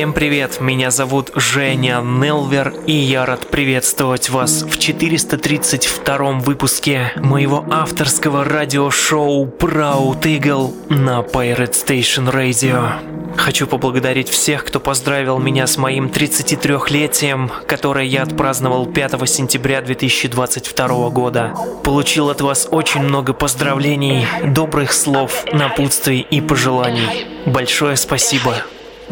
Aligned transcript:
Всем 0.00 0.14
привет, 0.14 0.62
меня 0.62 0.90
зовут 0.90 1.30
Женя 1.34 2.00
Нелвер, 2.00 2.72
и 2.86 2.94
я 2.94 3.26
рад 3.26 3.50
приветствовать 3.50 4.30
вас 4.30 4.62
в 4.62 4.78
432 4.78 6.32
выпуске 6.38 7.12
моего 7.16 7.66
авторского 7.68 8.42
радиошоу 8.42 9.44
Proud 9.44 10.22
Eagle 10.22 10.72
на 10.88 11.20
Pirate 11.20 11.72
Station 11.72 12.32
Radio. 12.32 12.92
Хочу 13.36 13.66
поблагодарить 13.66 14.30
всех, 14.30 14.64
кто 14.64 14.80
поздравил 14.80 15.38
меня 15.38 15.66
с 15.66 15.76
моим 15.76 16.06
33-летием, 16.06 17.50
которое 17.66 18.06
я 18.06 18.22
отпраздновал 18.22 18.86
5 18.86 19.28
сентября 19.28 19.82
2022 19.82 21.10
года. 21.10 21.54
Получил 21.84 22.30
от 22.30 22.40
вас 22.40 22.66
очень 22.70 23.02
много 23.02 23.34
поздравлений, 23.34 24.26
добрых 24.46 24.94
слов, 24.94 25.44
напутствий 25.52 26.20
и 26.20 26.40
пожеланий. 26.40 27.26
Большое 27.44 27.98
спасибо. 27.98 28.54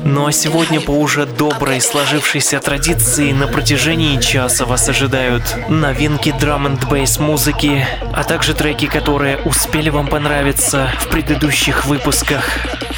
Ну 0.04 0.26
а 0.26 0.32
сегодня 0.32 0.80
по 0.80 0.92
уже 0.92 1.26
доброй 1.26 1.80
сложившейся 1.80 2.60
традиции 2.60 3.32
на 3.32 3.46
протяжении 3.46 4.20
часа 4.20 4.64
вас 4.64 4.88
ожидают 4.88 5.42
новинки 5.68 6.32
драм 6.40 6.66
н 6.66 6.78
бейс 6.88 7.18
музыки, 7.18 7.86
а 8.12 8.24
также 8.24 8.54
треки, 8.54 8.86
которые 8.86 9.38
успели 9.38 9.90
вам 9.90 10.06
понравиться 10.06 10.90
в 11.00 11.08
предыдущих 11.08 11.86
выпусках. 11.86 12.44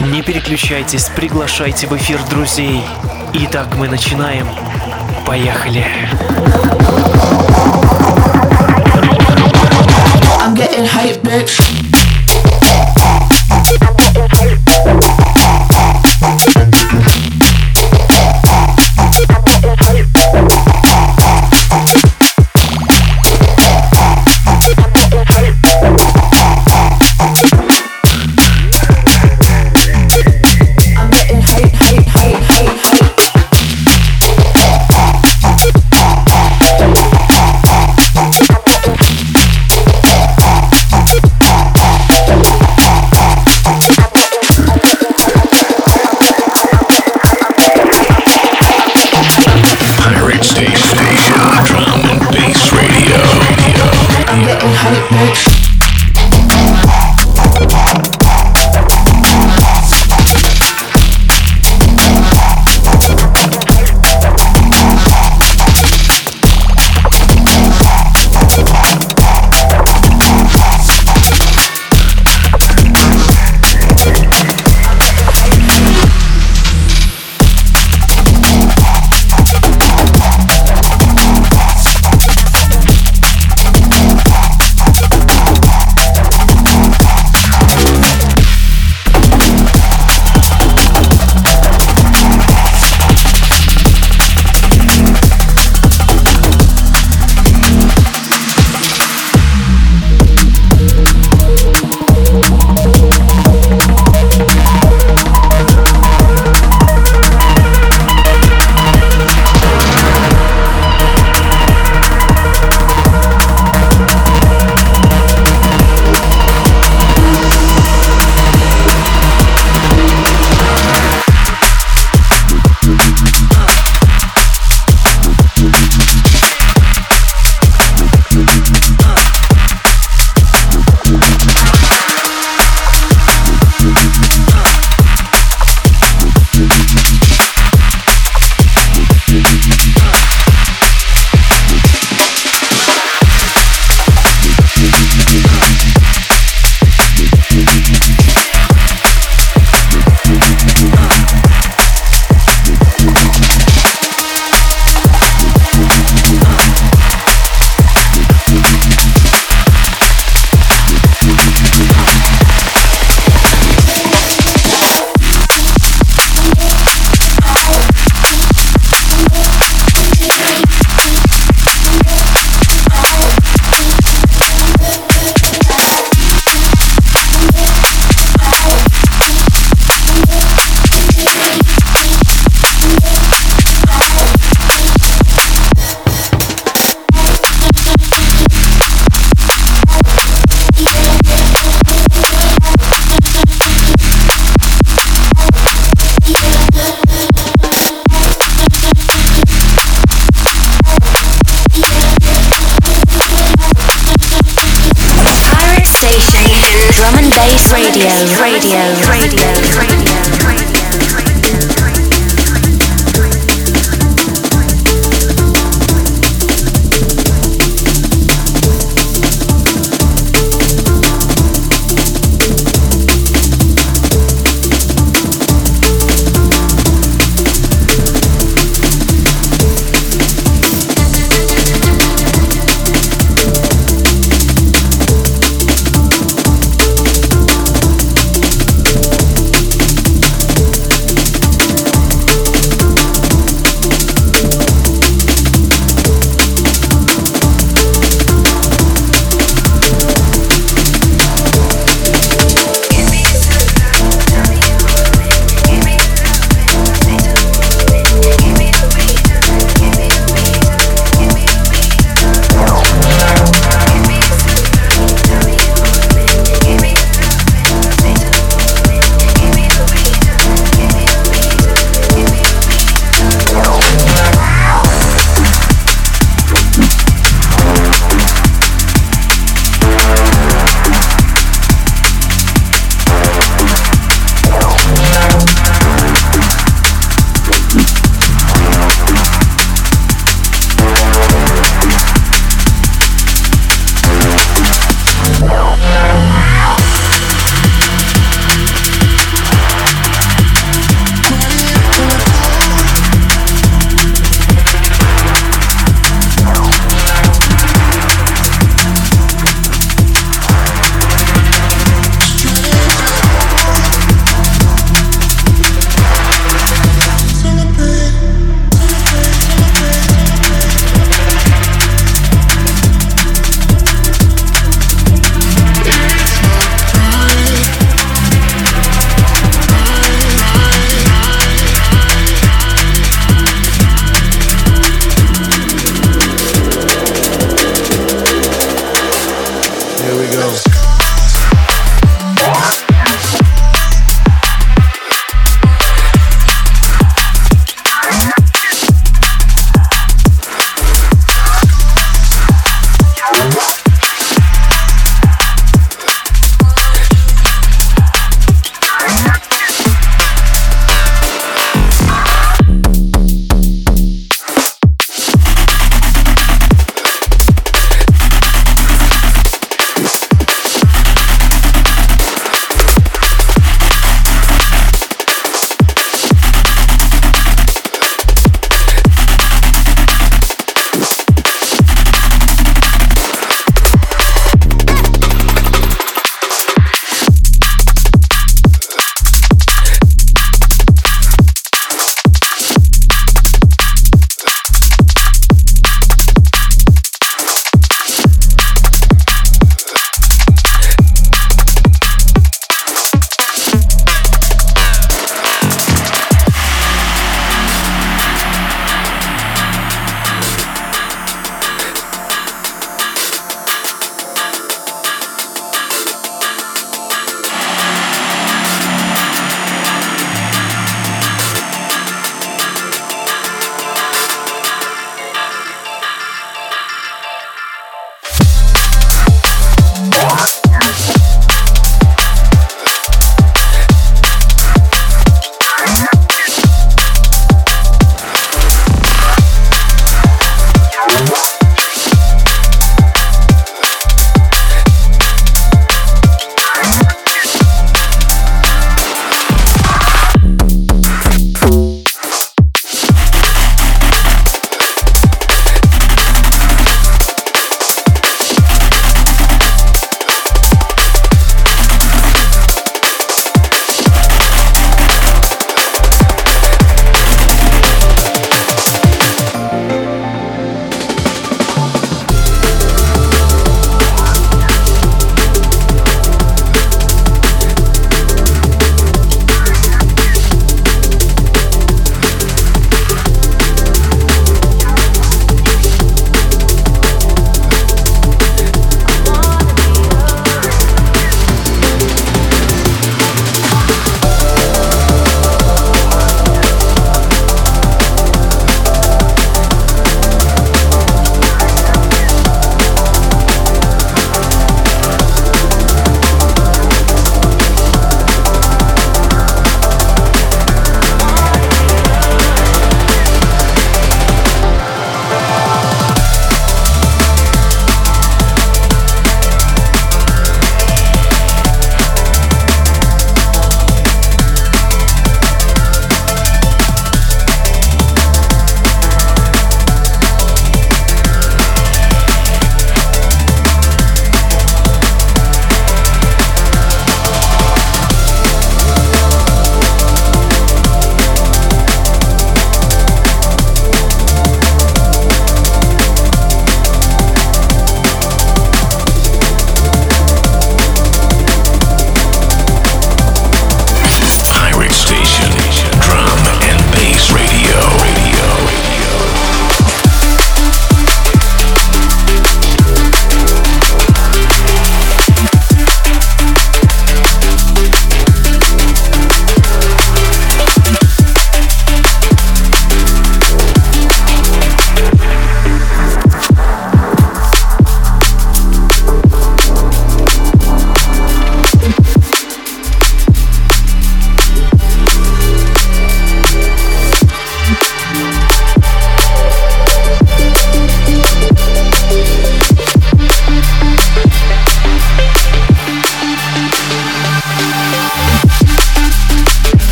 Не 0.00 0.22
переключайтесь, 0.22 1.08
приглашайте 1.14 1.86
в 1.86 1.96
эфир 1.96 2.20
друзей. 2.30 2.82
Итак, 3.34 3.68
мы 3.76 3.88
начинаем. 3.88 4.48
Поехали. 5.26 5.84
I'm 10.40 10.54
getting 10.54 10.86
hype, 10.86 11.22
bitch. 11.22 11.60